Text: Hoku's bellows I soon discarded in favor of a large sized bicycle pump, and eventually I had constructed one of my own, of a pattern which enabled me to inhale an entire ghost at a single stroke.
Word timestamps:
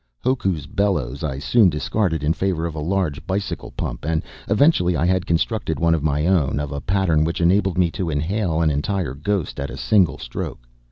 Hoku's 0.23 0.65
bellows 0.65 1.23
I 1.23 1.37
soon 1.37 1.69
discarded 1.69 2.23
in 2.23 2.33
favor 2.33 2.65
of 2.65 2.73
a 2.73 2.79
large 2.79 3.17
sized 3.17 3.27
bicycle 3.27 3.69
pump, 3.77 4.03
and 4.03 4.23
eventually 4.49 4.97
I 4.97 5.05
had 5.05 5.27
constructed 5.27 5.79
one 5.79 5.93
of 5.93 6.01
my 6.01 6.25
own, 6.25 6.59
of 6.59 6.71
a 6.71 6.81
pattern 6.81 7.23
which 7.23 7.39
enabled 7.39 7.77
me 7.77 7.91
to 7.91 8.09
inhale 8.09 8.61
an 8.63 8.71
entire 8.71 9.13
ghost 9.13 9.59
at 9.59 9.69
a 9.69 9.77
single 9.77 10.17
stroke. 10.17 10.67